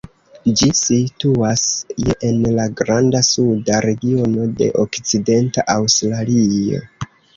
Ĝi 0.59 0.67
situas 0.77 1.65
je 2.07 2.15
en 2.29 2.39
la 2.59 2.65
Granda 2.79 3.21
Suda 3.27 3.83
regiono 3.87 4.49
de 4.63 4.71
Okcidenta 4.85 5.67
Aŭstralio. 5.75 6.83